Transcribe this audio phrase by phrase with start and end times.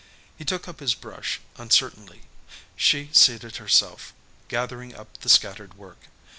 [0.35, 2.23] He took up his brush uncertainly.
[2.75, 4.15] She seated herself,
[4.47, 6.07] gathering up the scattered work.